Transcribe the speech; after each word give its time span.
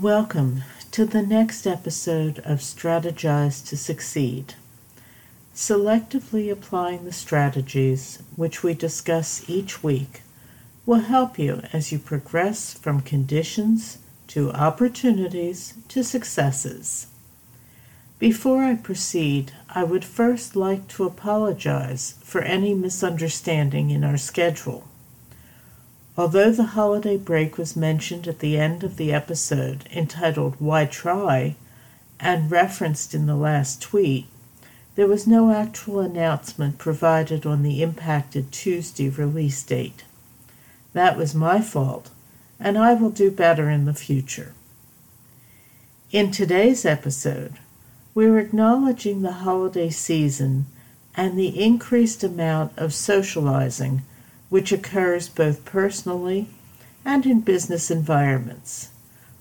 Welcome 0.00 0.64
to 0.90 1.04
the 1.04 1.22
next 1.22 1.68
episode 1.68 2.40
of 2.40 2.58
Strategize 2.58 3.64
to 3.68 3.76
Succeed. 3.76 4.54
Selectively 5.54 6.50
applying 6.50 7.04
the 7.04 7.12
strategies 7.12 8.18
which 8.34 8.64
we 8.64 8.74
discuss 8.74 9.48
each 9.48 9.84
week 9.84 10.22
will 10.84 11.02
help 11.02 11.38
you 11.38 11.62
as 11.72 11.92
you 11.92 12.00
progress 12.00 12.74
from 12.74 13.02
conditions 13.02 13.98
to 14.26 14.50
opportunities 14.50 15.74
to 15.90 16.02
successes. 16.02 17.06
Before 18.18 18.64
I 18.64 18.74
proceed, 18.74 19.52
I 19.68 19.84
would 19.84 20.04
first 20.04 20.56
like 20.56 20.88
to 20.88 21.04
apologize 21.04 22.16
for 22.24 22.42
any 22.42 22.74
misunderstanding 22.74 23.90
in 23.90 24.02
our 24.02 24.16
schedule. 24.16 24.88
Although 26.16 26.52
the 26.52 26.64
holiday 26.64 27.16
break 27.16 27.58
was 27.58 27.74
mentioned 27.74 28.28
at 28.28 28.38
the 28.38 28.56
end 28.56 28.84
of 28.84 28.96
the 28.96 29.12
episode 29.12 29.88
entitled 29.90 30.54
Why 30.60 30.84
Try 30.84 31.56
and 32.20 32.50
referenced 32.50 33.14
in 33.14 33.26
the 33.26 33.34
last 33.34 33.82
tweet, 33.82 34.26
there 34.94 35.08
was 35.08 35.26
no 35.26 35.50
actual 35.50 35.98
announcement 35.98 36.78
provided 36.78 37.44
on 37.44 37.64
the 37.64 37.82
impacted 37.82 38.52
Tuesday 38.52 39.08
release 39.08 39.60
date. 39.64 40.04
That 40.92 41.16
was 41.16 41.34
my 41.34 41.60
fault, 41.60 42.10
and 42.60 42.78
I 42.78 42.94
will 42.94 43.10
do 43.10 43.32
better 43.32 43.68
in 43.68 43.84
the 43.84 43.92
future. 43.92 44.54
In 46.12 46.30
today's 46.30 46.84
episode, 46.84 47.54
we're 48.14 48.38
acknowledging 48.38 49.22
the 49.22 49.32
holiday 49.32 49.90
season 49.90 50.66
and 51.16 51.36
the 51.36 51.60
increased 51.60 52.22
amount 52.22 52.72
of 52.78 52.94
socializing 52.94 54.02
which 54.48 54.72
occurs 54.72 55.28
both 55.28 55.64
personally 55.64 56.48
and 57.04 57.26
in 57.26 57.40
business 57.40 57.90
environments. 57.90 58.90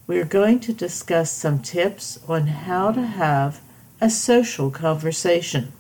We 0.06 0.20
are 0.20 0.26
going 0.26 0.60
to 0.62 0.74
discuss 0.74 1.32
some 1.32 1.62
tips 1.62 2.20
on 2.28 2.48
how 2.48 2.92
to 2.92 3.02
have 3.02 3.62
a 4.02 4.10
social 4.10 4.70
conversation. 4.70 5.72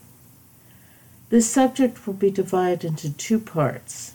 This 1.30 1.50
subject 1.50 2.06
will 2.06 2.14
be 2.14 2.32
divided 2.32 2.88
into 2.88 3.12
two 3.12 3.40
parts. 3.40 4.14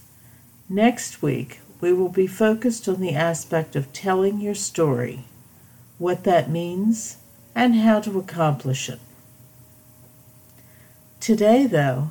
Next 0.69 1.21
week, 1.21 1.61
we 1.81 1.93
will 1.93 2.09
be 2.09 2.27
focused 2.27 2.89
on 2.89 3.01
the 3.01 3.15
aspect 3.15 3.77
of 3.77 3.93
telling 3.93 4.41
your 4.41 4.55
story, 4.55 5.25
what 5.99 6.25
that 6.25 6.51
means, 6.51 7.19
and 7.55 7.75
how 7.75 8.01
to 8.01 8.19
accomplish 8.19 8.89
it. 8.89 9.01
Today, 11.21 11.67
though, 11.67 12.11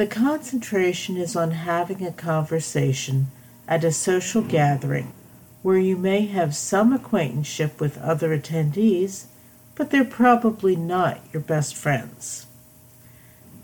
the 0.00 0.06
concentration 0.06 1.18
is 1.18 1.36
on 1.36 1.50
having 1.50 2.02
a 2.02 2.10
conversation 2.10 3.26
at 3.68 3.84
a 3.84 3.92
social 3.92 4.40
gathering 4.40 5.12
where 5.60 5.76
you 5.76 5.94
may 5.94 6.24
have 6.24 6.56
some 6.56 6.90
acquaintanceship 6.90 7.78
with 7.78 7.98
other 7.98 8.30
attendees, 8.30 9.26
but 9.74 9.90
they're 9.90 10.02
probably 10.02 10.74
not 10.74 11.20
your 11.34 11.42
best 11.42 11.76
friends. 11.76 12.46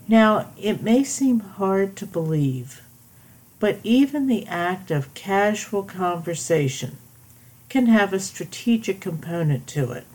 Now, 0.07 0.51
it 0.61 0.83
may 0.83 1.03
seem 1.03 1.39
hard 1.39 1.95
to 1.95 2.05
believe, 2.05 2.83
but 3.59 3.79
even 3.81 4.27
the 4.27 4.45
act 4.45 4.91
of 4.91 5.15
casual 5.15 5.81
conversation 5.81 6.97
can 7.67 7.87
have 7.87 8.13
a 8.13 8.19
strategic 8.19 9.01
component 9.01 9.65
to 9.69 9.91
it, 9.91 10.05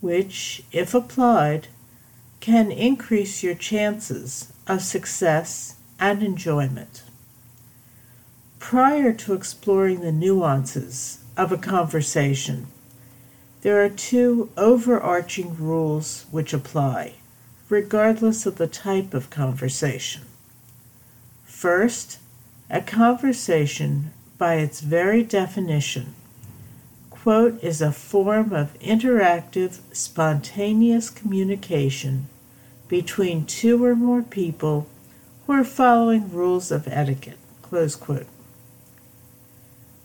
which, 0.00 0.62
if 0.72 0.94
applied, 0.94 1.68
can 2.40 2.72
increase 2.72 3.42
your 3.42 3.54
chances 3.54 4.51
of 4.72 4.80
success 4.80 5.76
and 6.00 6.22
enjoyment. 6.22 7.02
Prior 8.58 9.12
to 9.12 9.34
exploring 9.34 10.00
the 10.00 10.10
nuances 10.10 11.22
of 11.36 11.52
a 11.52 11.58
conversation, 11.58 12.68
there 13.60 13.84
are 13.84 13.90
two 13.90 14.48
overarching 14.56 15.56
rules 15.58 16.24
which 16.30 16.54
apply, 16.54 17.14
regardless 17.68 18.46
of 18.46 18.56
the 18.56 18.66
type 18.66 19.12
of 19.12 19.28
conversation. 19.28 20.22
First, 21.44 22.18
a 22.70 22.80
conversation, 22.80 24.10
by 24.38 24.54
its 24.54 24.80
very 24.80 25.22
definition, 25.22 26.14
quote, 27.10 27.62
is 27.62 27.82
a 27.82 27.92
form 27.92 28.54
of 28.54 28.78
interactive, 28.80 29.80
spontaneous 29.92 31.10
communication 31.10 32.28
between 32.92 33.46
two 33.46 33.82
or 33.82 33.96
more 33.96 34.20
people 34.20 34.86
who 35.46 35.52
are 35.54 35.64
following 35.64 36.30
rules 36.30 36.70
of 36.70 36.86
etiquette. 36.86 37.38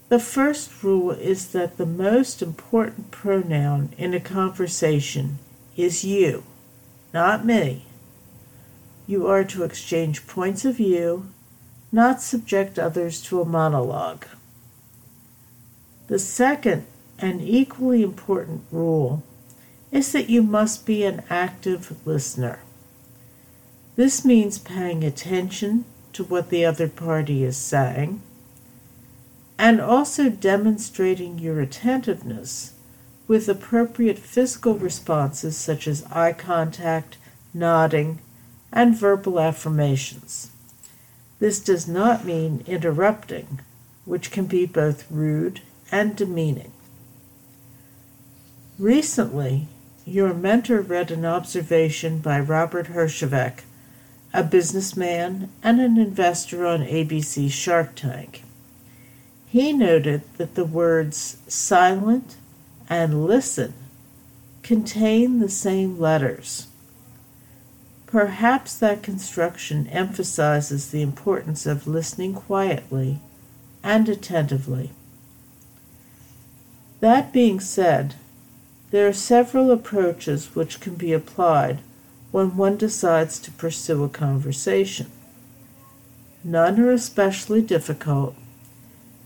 The 0.07 0.19
first 0.19 0.81
rule 0.81 1.11
is 1.11 1.49
that 1.49 1.75
the 1.75 1.85
most 1.85 2.41
important 2.41 3.11
pronoun 3.11 3.89
in 3.97 4.13
a 4.13 4.21
conversation 4.21 5.37
is 5.75 6.05
you, 6.05 6.45
not 7.13 7.45
me. 7.45 7.87
You 9.05 9.27
are 9.27 9.43
to 9.43 9.65
exchange 9.65 10.25
points 10.25 10.63
of 10.63 10.77
view, 10.77 11.27
not 11.91 12.21
subject 12.21 12.79
others 12.79 13.21
to 13.23 13.41
a 13.41 13.45
monologue. 13.45 14.25
The 16.07 16.19
second 16.19 16.85
and 17.19 17.41
equally 17.41 18.01
important 18.01 18.61
rule 18.71 19.23
is 19.91 20.13
that 20.13 20.29
you 20.29 20.41
must 20.41 20.85
be 20.85 21.03
an 21.03 21.23
active 21.29 21.93
listener. 22.07 22.61
This 23.97 24.23
means 24.23 24.59
paying 24.59 25.03
attention 25.03 25.85
to 26.13 26.23
what 26.23 26.51
the 26.51 26.63
other 26.63 26.87
party 26.87 27.43
is 27.43 27.57
saying 27.57 28.21
and 29.57 29.81
also 29.81 30.29
demonstrating 30.29 31.39
your 31.39 31.59
attentiveness 31.59 32.73
with 33.27 33.49
appropriate 33.49 34.19
physical 34.19 34.75
responses 34.75 35.57
such 35.57 35.87
as 35.87 36.05
eye 36.11 36.31
contact, 36.31 37.17
nodding, 37.55 38.19
and 38.71 38.95
verbal 38.95 39.39
affirmations. 39.39 40.51
This 41.39 41.59
does 41.59 41.87
not 41.87 42.23
mean 42.23 42.63
interrupting, 42.67 43.61
which 44.05 44.29
can 44.29 44.45
be 44.45 44.67
both 44.67 45.09
rude 45.09 45.61
and 45.91 46.15
demeaning. 46.15 46.71
Recently, 48.77 49.67
your 50.05 50.35
mentor 50.35 50.81
read 50.81 51.09
an 51.09 51.25
observation 51.25 52.19
by 52.19 52.39
Robert 52.39 52.89
Herjavec 52.89 53.63
a 54.33 54.43
businessman 54.43 55.49
and 55.63 55.79
an 55.79 55.97
investor 55.97 56.65
on 56.65 56.81
ABC 56.81 57.51
Shark 57.51 57.95
Tank. 57.95 58.43
He 59.47 59.71
noted 59.73 60.23
that 60.37 60.55
the 60.55 60.65
words 60.65 61.37
silent 61.47 62.35
and 62.89 63.25
listen 63.25 63.73
contain 64.63 65.39
the 65.39 65.49
same 65.49 65.99
letters. 65.99 66.67
Perhaps 68.05 68.77
that 68.77 69.03
construction 69.03 69.87
emphasizes 69.87 70.91
the 70.91 71.01
importance 71.01 71.65
of 71.65 71.87
listening 71.87 72.33
quietly 72.33 73.19
and 73.83 74.09
attentively. 74.09 74.91
That 76.99 77.31
being 77.31 77.59
said, 77.59 78.15
there 78.91 79.07
are 79.07 79.13
several 79.13 79.71
approaches 79.71 80.55
which 80.55 80.79
can 80.79 80.95
be 80.95 81.13
applied 81.13 81.79
when 82.31 82.57
one 82.57 82.77
decides 82.77 83.39
to 83.39 83.51
pursue 83.51 84.03
a 84.03 84.09
conversation. 84.09 85.07
None 86.43 86.79
are 86.79 86.91
especially 86.91 87.61
difficult. 87.61 88.35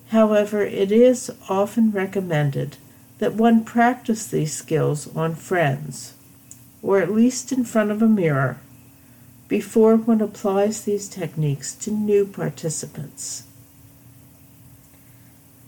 However, 0.09 0.61
it 0.61 0.91
is 0.91 1.31
often 1.49 1.91
recommended 1.91 2.77
that 3.19 3.35
one 3.35 3.63
practice 3.63 4.27
these 4.27 4.53
skills 4.53 5.13
on 5.15 5.35
friends, 5.35 6.13
or 6.81 6.99
at 6.99 7.13
least 7.13 7.51
in 7.51 7.63
front 7.63 7.91
of 7.91 8.01
a 8.01 8.07
mirror, 8.07 8.57
before 9.47 9.95
one 9.95 10.21
applies 10.21 10.81
these 10.81 11.07
techniques 11.07 11.73
to 11.75 11.91
new 11.91 12.25
participants. 12.25 13.43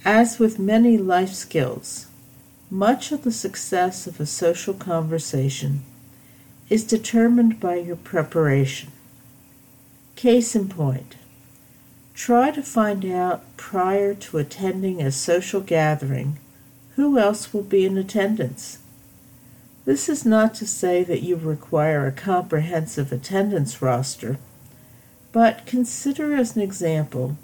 As 0.05 0.39
with 0.39 0.59
many 0.59 0.97
life 0.97 1.33
skills, 1.33 2.07
much 2.69 3.11
of 3.11 3.23
the 3.23 3.31
success 3.31 4.08
of 4.08 4.19
a 4.19 4.25
social 4.25 4.73
conversation 4.73 5.84
is 6.73 6.84
determined 6.84 7.59
by 7.59 7.75
your 7.75 7.96
preparation. 7.96 8.91
Case 10.16 10.55
in 10.55 10.67
point, 10.67 11.14
try 12.16 12.49
to 12.49 12.64
find 12.64 13.05
out 13.05 13.43
prior 13.58 14.16
to 14.16 14.40
attending 14.40 14.99
a 14.99 15.11
social 15.11 15.61
gathering 15.61 16.40
who 16.96 17.20
else 17.20 17.53
will 17.53 17.61
be 17.61 17.85
in 17.85 17.96
attendance. 17.96 18.79
This 19.85 20.09
is 20.09 20.25
not 20.25 20.55
to 20.55 20.66
say 20.66 21.03
that 21.03 21.22
you 21.22 21.35
require 21.35 22.08
a 22.08 22.11
comprehensive 22.11 23.11
attendance 23.11 23.79
roster, 23.79 24.40
but 25.31 25.67
consider 25.67 26.34
as 26.34 26.55
an 26.55 26.64
example 26.64 27.37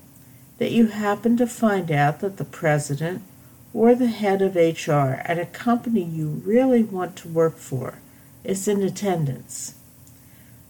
that 0.58 0.72
you 0.72 0.88
happen 0.88 1.38
to 1.38 1.46
find 1.46 1.92
out 1.92 2.20
that 2.22 2.38
the 2.38 2.46
president 2.46 3.22
or 3.76 3.94
the 3.94 4.08
head 4.08 4.42
of 4.42 4.56
HR 4.56 5.22
at 5.24 5.38
a 5.38 5.46
company 5.46 6.02
you 6.02 6.42
really 6.44 6.82
want 6.82 7.16
to 7.18 7.28
work 7.28 7.58
for 7.58 8.00
is 8.44 8.68
in 8.68 8.82
attendance. 8.82 9.76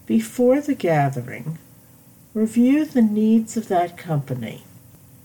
Before 0.06 0.60
the 0.60 0.74
gathering, 0.74 1.58
review 2.34 2.84
the 2.84 3.02
needs 3.02 3.56
of 3.56 3.68
that 3.68 3.96
company 3.96 4.62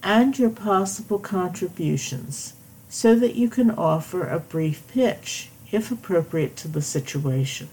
and 0.04 0.38
your 0.38 0.52
possible 0.52 1.20
contributions 1.20 2.54
so 2.88 3.16
that 3.16 3.36
you 3.36 3.50
can 3.50 3.72
offer 3.72 4.28
a 4.28 4.40
brief 4.40 4.88
pitch, 4.88 5.50
if 5.72 5.92
appropriate 5.92 6.56
to 6.56 6.68
the 6.68 6.82
situation. 6.82 7.68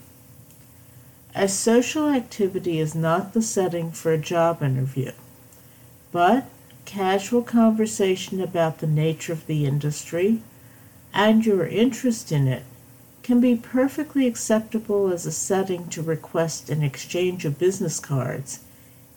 As 1.35 1.57
social 1.57 2.09
activity 2.09 2.79
is 2.79 2.95
not 2.95 3.33
the 3.33 3.43
setting 3.43 3.93
for 3.93 4.13
a 4.13 4.19
job 4.19 4.63
interview, 4.63 5.13
but 6.11 6.47
casual 6.85 7.43
conversation 7.43 8.41
about 8.41 8.79
the 8.79 8.87
nature 8.87 9.33
of 9.33 9.47
the 9.47 9.65
industry 9.65 10.43
and 11.15 11.47
your 11.47 11.67
interest 11.67 12.33
in 12.33 12.49
it 12.49 12.65
can 13.23 13.41
be 13.41 13.55
perfectly 13.55 14.27
acceptable 14.27 15.13
as 15.13 15.27
a 15.27 15.33
setting 15.33 15.89
to 15.89 16.03
request 16.03 16.69
an 16.69 16.83
exchange 16.83 17.45
of 17.45 17.59
business 17.59 18.01
cards 18.01 18.61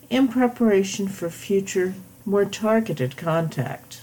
in 0.09 0.27
preparation 0.27 1.07
for 1.07 1.29
future, 1.29 1.95
more 2.25 2.45
targeted 2.45 3.17
contact. 3.17 4.01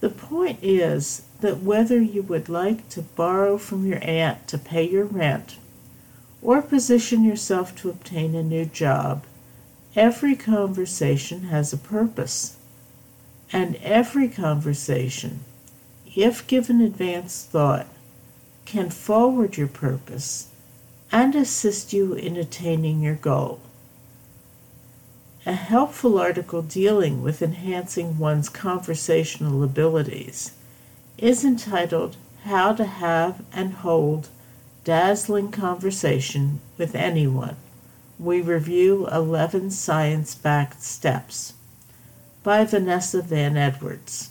The 0.00 0.10
point 0.10 0.58
is 0.62 1.22
that 1.40 1.62
whether 1.62 2.00
you 2.00 2.22
would 2.22 2.48
like 2.48 2.88
to 2.90 3.02
borrow 3.02 3.58
from 3.58 3.86
your 3.86 4.02
aunt 4.02 4.48
to 4.48 4.58
pay 4.58 4.88
your 4.88 5.04
rent 5.04 5.56
or 6.42 6.62
position 6.62 7.22
yourself 7.22 7.76
to 7.76 7.90
obtain 7.90 8.34
a 8.34 8.42
new 8.42 8.64
job, 8.64 9.24
every 9.94 10.34
conversation 10.34 11.44
has 11.44 11.72
a 11.72 11.78
purpose. 11.78 12.56
And 13.52 13.76
every 13.82 14.28
conversation, 14.28 15.40
if 16.14 16.46
given 16.46 16.80
advance 16.80 17.44
thought, 17.44 17.88
can 18.64 18.90
forward 18.90 19.56
your 19.56 19.68
purpose 19.68 20.48
and 21.12 21.34
assist 21.34 21.92
you 21.92 22.14
in 22.14 22.36
attaining 22.36 23.00
your 23.00 23.14
goal. 23.14 23.60
A 25.46 25.54
helpful 25.54 26.18
article 26.18 26.62
dealing 26.62 27.22
with 27.22 27.42
enhancing 27.42 28.18
one's 28.18 28.48
conversational 28.48 29.62
abilities 29.62 30.52
is 31.18 31.44
entitled 31.44 32.16
How 32.44 32.72
to 32.74 32.84
Have 32.84 33.42
and 33.52 33.72
Hold 33.74 34.28
Dazzling 34.84 35.50
Conversation 35.50 36.60
with 36.78 36.94
Anyone. 36.94 37.56
We 38.18 38.40
review 38.40 39.06
11 39.08 39.70
science 39.70 40.34
backed 40.34 40.82
steps 40.82 41.54
by 42.42 42.64
Vanessa 42.64 43.22
Van 43.22 43.56
Edwards 43.56 44.29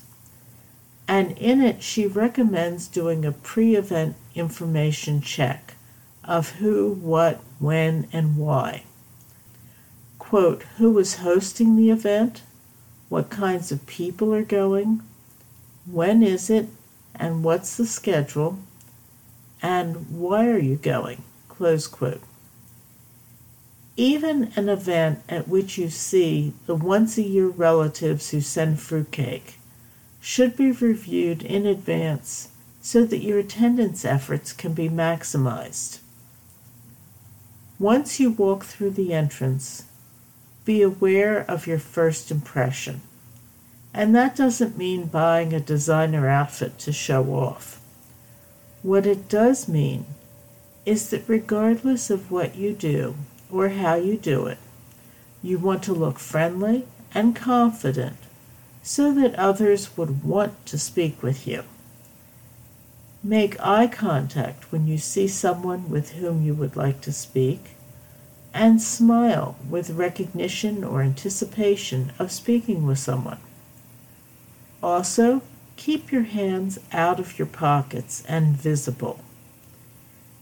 and 1.10 1.36
in 1.40 1.60
it 1.60 1.82
she 1.82 2.06
recommends 2.06 2.88
doing 2.88 3.26
a 3.26 3.32
pre 3.32 3.76
event 3.76 4.16
information 4.36 5.22
check 5.22 5.74
of 6.24 6.52
who, 6.58 6.94
what, 7.02 7.42
when, 7.58 8.08
and 8.14 8.38
why. 8.38 8.84
Quote, 10.20 10.62
who 10.78 10.96
is 11.00 11.16
hosting 11.16 11.76
the 11.76 11.90
event? 11.90 12.44
What 13.10 13.32
kinds 13.32 13.72
of 13.72 13.88
people 13.88 14.32
are 14.36 14.44
going? 14.44 15.02
When 15.88 16.22
is 16.22 16.48
it? 16.48 16.68
And 17.16 17.44
what's 17.44 17.76
the 17.76 17.88
schedule? 17.88 18.60
And 19.64 20.12
why 20.12 20.48
are 20.48 20.60
you 20.60 20.76
going? 20.76 21.24
Close 21.48 21.88
quote. 21.88 22.22
Even 23.98 24.54
an 24.56 24.70
event 24.70 25.24
at 25.28 25.48
which 25.48 25.80
you 25.80 25.90
see 25.90 26.54
the 26.68 26.76
once 26.76 27.18
a 27.18 27.24
year 27.24 27.48
relatives 27.48 28.30
who 28.30 28.42
send 28.42 28.80
fruitcake 28.80 29.59
should 30.22 30.56
be 30.56 30.72
reviewed 30.72 31.44
in 31.44 31.66
advance 31.66 32.50
so 32.82 33.06
that 33.06 33.24
your 33.24 33.40
attendance 33.40 34.06
efforts 34.06 34.54
can 34.54 34.74
be 34.74 34.90
maximized. 34.90 36.00
Once 37.78 38.20
you 38.20 38.30
walk 38.32 38.66
through 38.66 38.92
the 38.92 39.14
entrance, 39.14 39.86
be 40.66 40.82
aware 40.82 41.40
of 41.50 41.68
your 41.68 41.80
first 41.80 42.30
impression. 42.30 43.02
And 43.94 44.14
that 44.16 44.36
doesn't 44.36 44.78
mean 44.78 45.06
buying 45.06 45.54
a 45.54 45.60
designer 45.60 46.28
outfit 46.28 46.78
to 46.80 46.92
show 46.92 47.34
off. 47.34 47.82
What 48.84 49.06
it 49.06 49.28
does 49.30 49.68
mean 49.68 50.06
is 50.86 51.10
that 51.10 51.24
regardless 51.28 52.10
of 52.10 52.32
what 52.32 52.56
you 52.56 52.74
do 52.74 53.16
or 53.52 53.70
how 53.70 53.96
you 53.96 54.16
do 54.16 54.46
it, 54.48 54.58
you 55.42 55.58
want 55.58 55.84
to 55.84 55.94
look 55.94 56.20
friendly 56.20 56.86
and 57.14 57.36
confident 57.36 58.18
so 58.90 59.14
that 59.14 59.36
others 59.36 59.96
would 59.96 60.24
want 60.24 60.66
to 60.66 60.76
speak 60.76 61.22
with 61.22 61.46
you. 61.46 61.64
Make 63.24 63.64
eye 63.64 63.86
contact 63.86 64.72
when 64.72 64.88
you 64.88 64.98
see 64.98 65.28
someone 65.28 65.92
with 65.92 66.14
whom 66.14 66.42
you 66.42 66.56
would 66.56 66.76
like 66.76 67.00
to 67.02 67.14
speak, 67.14 67.76
and 68.52 68.82
smile 68.82 69.58
with 69.70 69.92
recognition 69.92 70.84
or 70.84 71.04
anticipation 71.04 72.12
of 72.18 72.32
speaking 72.32 72.88
with 72.88 72.98
someone. 72.98 73.38
Also, 74.82 75.44
keep 75.76 76.12
your 76.12 76.24
hands 76.24 76.80
out 76.92 77.20
of 77.20 77.38
your 77.38 77.46
pockets 77.46 78.24
and 78.28 78.58
visible, 78.58 79.20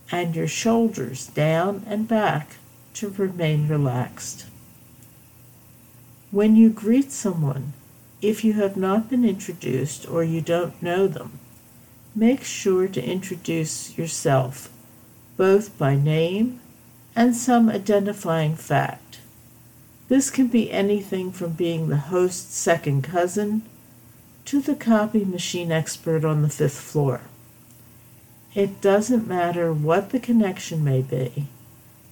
and 0.09 0.37
your 0.37 0.47
shoulders 0.47 1.27
down 1.27 1.83
and 1.85 2.07
back 2.07 2.55
to 2.93 3.09
remain 3.09 3.67
relaxed. 3.67 4.45
When 6.31 6.55
you 6.55 6.69
greet 6.69 7.11
someone, 7.11 7.73
if 8.21 8.43
you 8.43 8.53
have 8.53 8.75
not 8.75 9.09
been 9.09 9.23
introduced 9.23 10.09
or 10.09 10.23
you 10.23 10.41
don't 10.41 10.81
know 10.81 11.07
them, 11.07 11.39
make 12.15 12.43
sure 12.43 12.87
to 12.87 13.03
introduce 13.03 13.97
yourself, 13.97 14.69
both 15.35 15.77
by 15.77 15.95
name 15.95 16.59
and 17.15 17.35
some 17.35 17.69
identifying 17.69 18.55
fact. 18.55 19.19
This 20.07 20.29
can 20.29 20.47
be 20.47 20.71
anything 20.71 21.31
from 21.31 21.51
being 21.51 21.89
the 21.89 21.97
host's 21.97 22.55
second 22.55 23.03
cousin 23.03 23.63
to 24.45 24.61
the 24.61 24.75
copy 24.75 25.25
machine 25.25 25.71
expert 25.71 26.23
on 26.23 26.41
the 26.41 26.49
fifth 26.49 26.79
floor. 26.79 27.21
It 28.55 28.81
doesn't 28.81 29.27
matter 29.27 29.73
what 29.73 30.09
the 30.09 30.19
connection 30.19 30.83
may 30.83 31.01
be. 31.01 31.47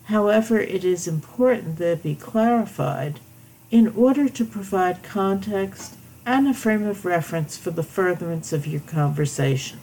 However, 0.05 0.59
it 0.59 0.83
is 0.83 1.07
important 1.07 1.77
that 1.77 1.91
it 1.91 2.03
be 2.03 2.13
clarified 2.13 3.19
in 3.71 3.88
order 3.95 4.29
to 4.29 4.45
provide 4.45 5.03
context 5.03 5.95
and 6.25 6.47
a 6.47 6.53
frame 6.53 6.85
of 6.85 7.06
reference 7.06 7.57
for 7.57 7.71
the 7.71 7.83
furtherance 7.83 8.51
of 8.53 8.65
your 8.65 8.81
conversation. 8.81 9.79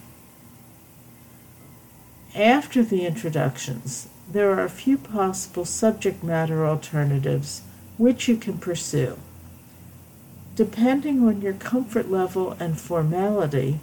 After 2.35 2.83
the 2.83 3.05
introductions, 3.05 4.07
there 4.31 4.51
are 4.51 4.63
a 4.63 4.69
few 4.69 4.97
possible 4.97 5.65
subject 5.65 6.23
matter 6.23 6.65
alternatives 6.65 7.61
which 7.97 8.27
you 8.27 8.37
can 8.37 8.57
pursue. 8.57 9.17
Depending 10.55 11.27
on 11.27 11.41
your 11.41 11.53
comfort 11.53 12.09
level 12.09 12.55
and 12.59 12.79
formality, 12.79 13.79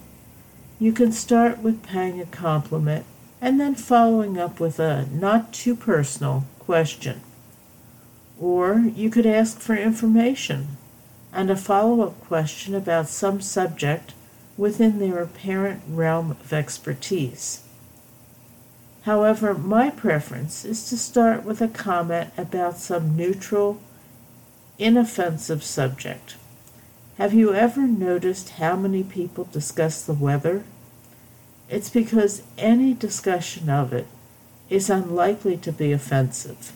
you 0.79 0.93
can 0.93 1.13
start 1.13 1.59
with 1.59 1.83
paying 1.83 2.21
a 2.21 2.27
compliment 2.27 3.05
and 3.41 3.61
then 3.61 3.75
following 3.75 4.39
up 4.39 4.61
with 4.61 4.79
a 4.79 5.07
not 5.07 5.53
too 5.53 5.75
personal 5.75 6.45
question. 6.59 7.21
Or 8.41 8.79
you 8.79 9.11
could 9.11 9.27
ask 9.27 9.61
for 9.61 9.77
information 9.77 10.79
and 11.33 11.51
a 11.51 11.57
follow 11.57 12.01
up 12.01 12.21
question 12.23 12.75
about 12.75 13.09
some 13.09 13.43
subject 13.43 14.15
within 14.57 14.99
their 14.99 15.19
apparent 15.19 15.83
realm 15.87 16.31
of 16.31 16.53
expertise. 16.53 17.63
However, 19.03 19.55
my 19.55 19.91
preference 19.91 20.65
is 20.65 20.89
to 20.89 20.97
start 20.97 21.45
with 21.45 21.61
a 21.61 21.69
comment 21.69 22.33
about 22.37 22.79
some 22.79 23.17
neutral, 23.17 23.81
inoffensive 24.79 25.63
subject. 25.63 26.37
Have 27.17 27.35
you 27.35 27.55
ever 27.55 27.83
noticed 27.83 28.51
how 28.51 28.77
many 28.77 29.03
people 29.03 29.45
discuss 29.45 30.03
the 30.03 30.15
weather? 30.15 30.65
It's 31.69 31.91
because 31.91 32.43
any 32.59 32.95
discussion 32.95 33.69
of 33.69 33.93
it 33.93 34.07
is 34.69 34.91
unlikely 34.91 35.57
to 35.59 35.73
be 35.73 35.93
offensive. 35.93 36.73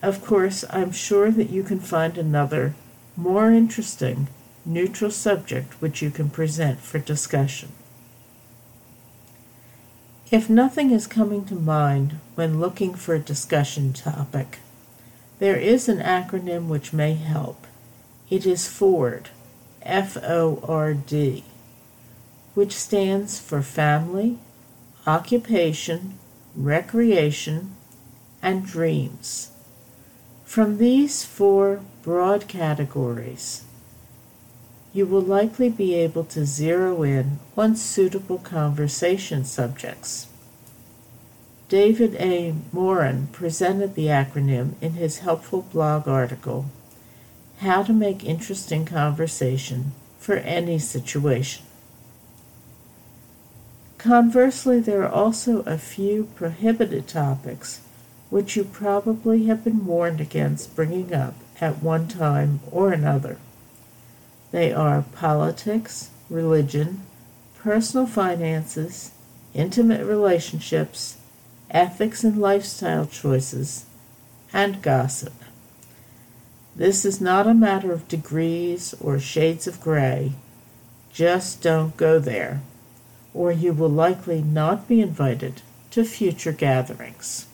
Of 0.00 0.24
course, 0.24 0.64
I'm 0.70 0.92
sure 0.92 1.30
that 1.30 1.50
you 1.50 1.62
can 1.62 1.80
find 1.80 2.16
another, 2.16 2.74
more 3.16 3.50
interesting, 3.50 4.28
neutral 4.64 5.10
subject 5.10 5.80
which 5.80 6.02
you 6.02 6.10
can 6.10 6.30
present 6.30 6.80
for 6.80 6.98
discussion. 6.98 7.70
If 10.30 10.48
nothing 10.48 10.90
is 10.90 11.06
coming 11.06 11.44
to 11.46 11.54
mind 11.54 12.20
when 12.34 12.60
looking 12.60 12.94
for 12.94 13.14
a 13.14 13.18
discussion 13.18 13.92
topic, 13.92 14.58
there 15.38 15.56
is 15.56 15.88
an 15.88 15.98
acronym 15.98 16.66
which 16.66 16.92
may 16.92 17.14
help. 17.14 17.66
It 18.28 18.44
is 18.44 18.68
FORD, 18.68 19.30
F 19.82 20.16
O 20.22 20.60
R 20.62 20.92
D, 20.94 21.44
which 22.54 22.72
stands 22.72 23.40
for 23.40 23.62
Family, 23.62 24.38
Occupation, 25.06 26.18
Recreation, 26.54 27.74
and 28.42 28.66
Dreams. 28.66 29.52
From 30.48 30.78
these 30.78 31.26
four 31.26 31.82
broad 32.02 32.48
categories, 32.48 33.64
you 34.94 35.04
will 35.04 35.20
likely 35.20 35.68
be 35.68 35.94
able 35.94 36.24
to 36.24 36.46
zero 36.46 37.02
in 37.02 37.38
on 37.54 37.76
suitable 37.76 38.38
conversation 38.38 39.44
subjects. 39.44 40.28
David 41.68 42.14
A. 42.14 42.54
Morin 42.72 43.26
presented 43.30 43.94
the 43.94 44.06
acronym 44.06 44.72
in 44.80 44.94
his 44.94 45.18
helpful 45.18 45.66
blog 45.70 46.08
article, 46.08 46.64
How 47.58 47.82
to 47.82 47.92
Make 47.92 48.24
Interesting 48.24 48.86
Conversation 48.86 49.92
for 50.18 50.36
any 50.36 50.78
situation. 50.78 51.66
Conversely, 53.98 54.80
there 54.80 55.02
are 55.02 55.12
also 55.12 55.60
a 55.66 55.76
few 55.76 56.30
prohibited 56.34 57.06
topics 57.06 57.82
which 58.30 58.56
you 58.56 58.64
probably 58.64 59.46
have 59.46 59.64
been 59.64 59.86
warned 59.86 60.20
against 60.20 60.76
bringing 60.76 61.14
up 61.14 61.34
at 61.60 61.82
one 61.82 62.06
time 62.06 62.60
or 62.70 62.92
another. 62.92 63.38
They 64.50 64.72
are 64.72 65.04
politics, 65.14 66.10
religion, 66.30 67.02
personal 67.58 68.06
finances, 68.06 69.12
intimate 69.54 70.04
relationships, 70.04 71.16
ethics 71.70 72.24
and 72.24 72.40
lifestyle 72.40 73.06
choices, 73.06 73.86
and 74.52 74.80
gossip. 74.82 75.34
This 76.76 77.04
is 77.04 77.20
not 77.20 77.46
a 77.46 77.54
matter 77.54 77.92
of 77.92 78.08
degrees 78.08 78.94
or 79.00 79.18
shades 79.18 79.66
of 79.66 79.80
gray. 79.80 80.34
Just 81.12 81.60
don't 81.60 81.96
go 81.96 82.18
there, 82.18 82.62
or 83.34 83.50
you 83.50 83.72
will 83.72 83.90
likely 83.90 84.40
not 84.40 84.86
be 84.86 85.00
invited 85.00 85.62
to 85.90 86.04
future 86.04 86.52
gatherings. 86.52 87.47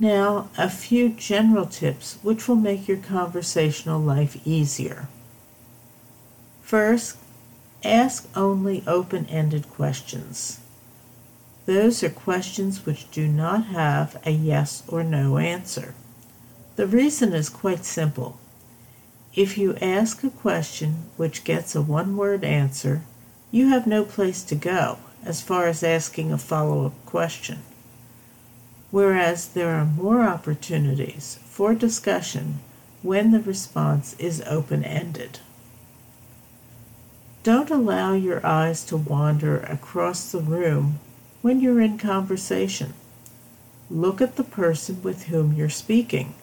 Now, 0.00 0.48
a 0.56 0.70
few 0.70 1.08
general 1.08 1.66
tips 1.66 2.18
which 2.22 2.46
will 2.46 2.56
make 2.56 2.86
your 2.86 2.98
conversational 2.98 4.00
life 4.00 4.36
easier. 4.46 5.08
First, 6.62 7.16
ask 7.82 8.28
only 8.36 8.84
open 8.86 9.26
ended 9.26 9.68
questions. 9.70 10.60
Those 11.66 12.04
are 12.04 12.10
questions 12.10 12.86
which 12.86 13.10
do 13.10 13.26
not 13.26 13.66
have 13.66 14.20
a 14.24 14.30
yes 14.30 14.84
or 14.86 15.02
no 15.02 15.38
answer. 15.38 15.94
The 16.76 16.86
reason 16.86 17.32
is 17.32 17.48
quite 17.48 17.84
simple. 17.84 18.38
If 19.34 19.58
you 19.58 19.74
ask 19.76 20.22
a 20.22 20.30
question 20.30 21.10
which 21.16 21.42
gets 21.42 21.74
a 21.74 21.82
one 21.82 22.16
word 22.16 22.44
answer, 22.44 23.02
you 23.50 23.68
have 23.68 23.86
no 23.86 24.04
place 24.04 24.44
to 24.44 24.54
go 24.54 24.98
as 25.24 25.42
far 25.42 25.66
as 25.66 25.82
asking 25.82 26.30
a 26.30 26.38
follow 26.38 26.86
up 26.86 27.04
question 27.04 27.62
whereas 28.90 29.48
there 29.48 29.74
are 29.74 29.84
more 29.84 30.22
opportunities 30.22 31.38
for 31.44 31.74
discussion 31.74 32.60
when 33.02 33.30
the 33.30 33.40
response 33.40 34.14
is 34.18 34.42
open 34.46 34.84
ended. 34.84 35.40
Don't 37.42 37.70
allow 37.70 38.14
your 38.14 38.44
eyes 38.44 38.84
to 38.84 38.96
wander 38.96 39.60
across 39.60 40.32
the 40.32 40.40
room 40.40 40.98
when 41.40 41.60
you're 41.60 41.80
in 41.80 41.96
conversation. 41.98 42.94
Look 43.90 44.20
at 44.20 44.36
the 44.36 44.44
person 44.44 45.02
with 45.02 45.24
whom 45.24 45.52
you're 45.54 45.68
speaking. 45.68 46.34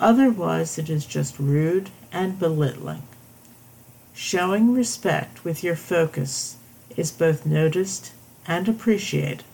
Otherwise, 0.00 0.78
it 0.78 0.88
is 0.88 1.04
just 1.04 1.38
rude 1.38 1.90
and 2.12 2.38
belittling. 2.38 3.02
Showing 4.14 4.72
respect 4.72 5.44
with 5.44 5.64
your 5.64 5.76
focus 5.76 6.56
is 6.96 7.10
both 7.10 7.44
noticed 7.44 8.12
and 8.46 8.68
appreciated. 8.68 9.44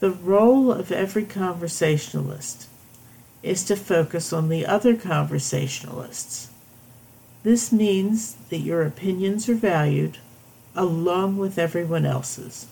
The 0.00 0.10
role 0.10 0.72
of 0.72 0.90
every 0.90 1.26
conversationalist 1.26 2.68
is 3.42 3.62
to 3.64 3.76
focus 3.76 4.32
on 4.32 4.48
the 4.48 4.64
other 4.64 4.96
conversationalists. 4.96 6.48
This 7.42 7.70
means 7.70 8.36
that 8.48 8.60
your 8.60 8.82
opinions 8.82 9.46
are 9.50 9.54
valued 9.54 10.16
along 10.74 11.36
with 11.36 11.58
everyone 11.58 12.06
else's. 12.06 12.66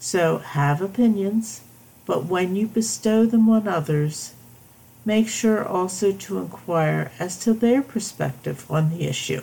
So 0.00 0.38
have 0.38 0.82
opinions, 0.82 1.60
but 2.06 2.24
when 2.24 2.56
you 2.56 2.66
bestow 2.66 3.24
them 3.24 3.48
on 3.48 3.68
others, 3.68 4.34
make 5.04 5.28
sure 5.28 5.64
also 5.64 6.10
to 6.10 6.38
inquire 6.38 7.12
as 7.20 7.38
to 7.44 7.52
their 7.52 7.82
perspective 7.82 8.66
on 8.68 8.90
the 8.90 9.04
issue. 9.04 9.42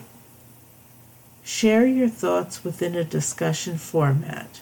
Share 1.44 1.86
your 1.86 2.10
thoughts 2.10 2.66
within 2.66 2.94
a 2.94 3.06
discussion 3.06 3.78
format 3.78 4.60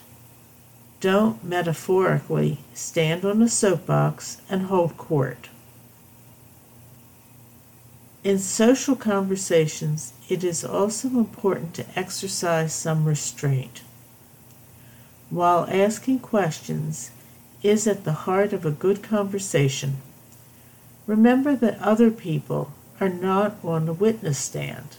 don't 1.06 1.44
metaphorically 1.44 2.58
stand 2.74 3.24
on 3.24 3.40
a 3.40 3.48
soapbox 3.48 4.42
and 4.50 4.62
hold 4.62 4.96
court. 4.96 5.48
In 8.24 8.40
social 8.40 8.96
conversations, 8.96 10.14
it 10.28 10.42
is 10.42 10.64
also 10.64 11.06
important 11.10 11.74
to 11.74 11.86
exercise 11.96 12.74
some 12.74 13.04
restraint. 13.04 13.82
While 15.30 15.68
asking 15.70 16.18
questions 16.18 17.12
is 17.62 17.86
at 17.86 18.02
the 18.02 18.26
heart 18.26 18.52
of 18.52 18.66
a 18.66 18.72
good 18.72 19.00
conversation, 19.00 19.98
remember 21.06 21.54
that 21.54 21.78
other 21.78 22.10
people 22.10 22.72
are 23.00 23.08
not 23.08 23.54
on 23.62 23.86
the 23.86 23.92
witness 23.92 24.38
stand. 24.38 24.96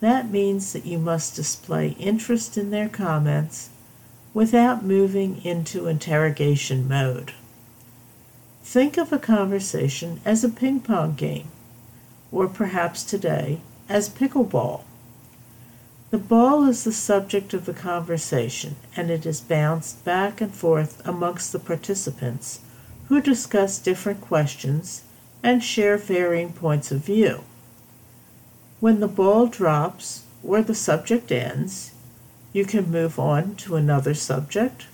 That 0.00 0.30
means 0.30 0.74
that 0.74 0.84
you 0.84 0.98
must 0.98 1.34
display 1.34 1.96
interest 1.98 2.58
in 2.58 2.70
their 2.70 2.90
comments 2.90 3.70
without 4.34 4.84
moving 4.84 5.44
into 5.44 5.86
interrogation 5.86 6.88
mode. 6.88 7.32
Think 8.62 8.96
of 8.96 9.12
a 9.12 9.18
conversation 9.18 10.20
as 10.24 10.42
a 10.42 10.48
ping 10.48 10.80
pong 10.80 11.14
game, 11.14 11.48
or 12.30 12.48
perhaps 12.48 13.02
today 13.04 13.60
as 13.88 14.08
pickleball. 14.08 14.82
The 16.10 16.18
ball 16.18 16.64
is 16.68 16.84
the 16.84 16.92
subject 16.92 17.54
of 17.54 17.64
the 17.64 17.72
conversation, 17.74 18.76
and 18.94 19.10
it 19.10 19.24
is 19.24 19.40
bounced 19.40 20.04
back 20.04 20.40
and 20.40 20.54
forth 20.54 21.00
amongst 21.06 21.52
the 21.52 21.58
participants 21.58 22.60
who 23.08 23.20
discuss 23.20 23.78
different 23.78 24.20
questions 24.20 25.02
and 25.42 25.64
share 25.64 25.96
varying 25.96 26.52
points 26.52 26.92
of 26.92 27.04
view. 27.04 27.44
When 28.80 29.00
the 29.00 29.08
ball 29.08 29.46
drops 29.46 30.24
or 30.42 30.62
the 30.62 30.74
subject 30.74 31.32
ends, 31.32 31.91
you 32.52 32.64
can 32.64 32.90
move 32.90 33.18
on 33.18 33.54
to 33.56 33.76
another 33.76 34.14
subject 34.14 34.86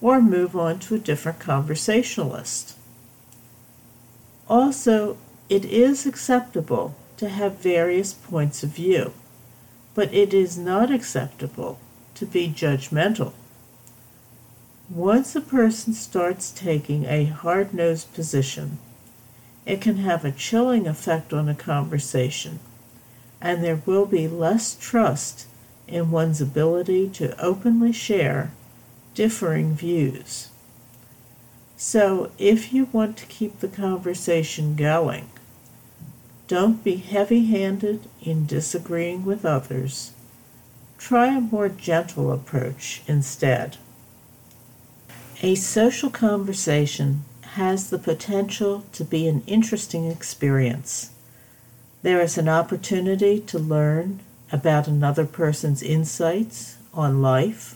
or 0.00 0.20
move 0.20 0.54
on 0.54 0.78
to 0.78 0.94
a 0.94 0.98
different 0.98 1.38
conversationalist. 1.38 2.76
Also, 4.48 5.16
it 5.48 5.64
is 5.64 6.06
acceptable 6.06 6.94
to 7.16 7.28
have 7.28 7.58
various 7.58 8.12
points 8.12 8.62
of 8.62 8.70
view, 8.70 9.12
but 9.94 10.12
it 10.12 10.34
is 10.34 10.58
not 10.58 10.90
acceptable 10.90 11.78
to 12.14 12.26
be 12.26 12.48
judgmental. 12.48 13.32
Once 14.90 15.34
a 15.34 15.40
person 15.40 15.94
starts 15.94 16.50
taking 16.50 17.04
a 17.06 17.24
hard 17.24 17.72
nosed 17.72 18.12
position, 18.12 18.78
it 19.64 19.80
can 19.80 19.96
have 19.96 20.24
a 20.24 20.32
chilling 20.32 20.86
effect 20.86 21.32
on 21.32 21.48
a 21.48 21.54
conversation, 21.54 22.60
and 23.40 23.64
there 23.64 23.80
will 23.86 24.04
be 24.04 24.28
less 24.28 24.76
trust 24.78 25.46
in 25.86 26.10
one's 26.10 26.40
ability 26.40 27.08
to 27.10 27.38
openly 27.40 27.92
share 27.92 28.50
differing 29.14 29.74
views. 29.74 30.48
So, 31.76 32.30
if 32.38 32.72
you 32.72 32.88
want 32.92 33.16
to 33.18 33.26
keep 33.26 33.60
the 33.60 33.68
conversation 33.68 34.76
going, 34.76 35.28
don't 36.46 36.84
be 36.84 36.96
heavy 36.96 37.46
handed 37.46 38.08
in 38.22 38.46
disagreeing 38.46 39.24
with 39.24 39.44
others. 39.44 40.12
Try 40.98 41.36
a 41.36 41.40
more 41.40 41.68
gentle 41.68 42.32
approach 42.32 43.02
instead. 43.06 43.76
A 45.42 45.54
social 45.54 46.10
conversation 46.10 47.24
has 47.42 47.90
the 47.90 47.98
potential 47.98 48.84
to 48.92 49.04
be 49.04 49.26
an 49.26 49.42
interesting 49.46 50.10
experience. 50.10 51.10
There 52.02 52.20
is 52.20 52.38
an 52.38 52.48
opportunity 52.48 53.40
to 53.40 53.58
learn 53.58 54.20
about 54.54 54.86
another 54.86 55.26
person's 55.26 55.82
insights 55.82 56.76
on 56.94 57.20
life 57.20 57.74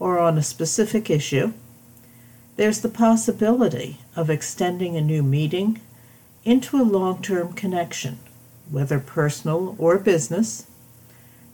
or 0.00 0.18
on 0.18 0.36
a 0.36 0.42
specific 0.42 1.08
issue, 1.08 1.52
there's 2.56 2.80
the 2.80 2.88
possibility 2.88 3.98
of 4.16 4.28
extending 4.28 4.96
a 4.96 5.00
new 5.00 5.22
meeting 5.22 5.80
into 6.44 6.80
a 6.80 6.82
long 6.82 7.22
term 7.22 7.52
connection, 7.52 8.18
whether 8.68 8.98
personal 8.98 9.76
or 9.78 9.98
business, 9.98 10.66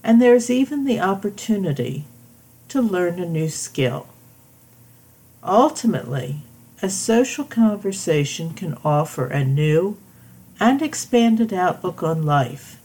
and 0.02 0.22
there's 0.22 0.48
even 0.48 0.86
the 0.86 0.98
opportunity 0.98 2.06
to 2.68 2.80
learn 2.80 3.20
a 3.20 3.28
new 3.28 3.50
skill. 3.50 4.06
Ultimately, 5.44 6.44
a 6.80 6.88
social 6.88 7.44
conversation 7.44 8.54
can 8.54 8.78
offer 8.82 9.26
a 9.26 9.44
new 9.44 9.98
and 10.58 10.80
expanded 10.80 11.52
outlook 11.52 12.02
on 12.02 12.24
life 12.24 12.78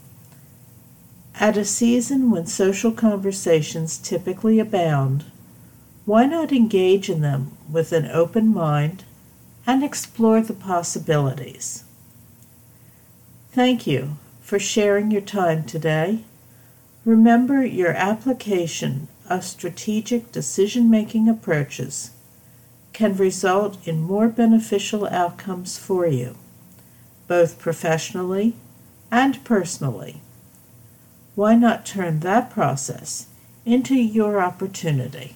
at 1.40 1.58
a 1.58 1.66
season 1.66 2.32
when 2.32 2.46
social 2.48 2.92
conversations 2.92 3.98
typically 3.98 4.60
abound, 4.60 5.26
why 6.06 6.26
not 6.26 6.52
engage 6.52 7.10
in 7.10 7.22
them 7.22 7.52
with 7.72 7.92
an 7.92 8.06
open 8.08 8.54
mind 8.54 9.04
and 9.66 9.84
explore 9.84 10.42
the 10.42 10.54
possibilities? 10.54 11.84
Thank 13.52 13.86
you 13.86 14.18
for 14.42 14.58
sharing 14.58 15.12
your 15.12 15.22
time 15.22 15.64
today. 15.64 16.24
Remember 17.06 17.66
your 17.66 17.92
application 17.92 19.08
of 19.30 19.44
strategic 19.44 20.32
decision 20.32 20.90
making 20.90 21.28
approaches 21.28 22.12
can 22.94 23.16
result 23.16 23.78
in 23.88 24.02
more 24.02 24.28
beneficial 24.28 25.06
outcomes 25.08 25.78
for 25.78 26.08
you, 26.08 26.36
both 27.28 27.60
professionally 27.60 28.54
and 29.12 29.44
personally. 29.44 30.22
Why 31.38 31.54
not 31.54 31.86
turn 31.86 32.22
that 32.22 32.50
process 32.50 33.28
into 33.64 33.94
your 33.94 34.42
opportunity? 34.42 35.36